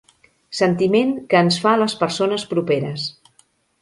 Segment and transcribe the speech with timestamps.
[0.59, 3.05] Sentiment que ens fa les persones properes.